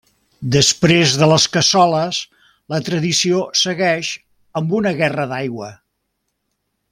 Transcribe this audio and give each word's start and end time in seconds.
Després 0.53 1.11
de 1.23 1.27
les 1.31 1.43
cassoles, 1.57 2.21
la 2.75 2.79
tradició 2.87 3.43
segueix 3.65 4.11
amb 4.63 4.75
una 4.79 4.95
guerra 5.03 5.29
d'aigua. 5.35 5.71